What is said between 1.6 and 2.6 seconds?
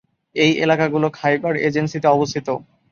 এজেন্সিতে অবস্থিত।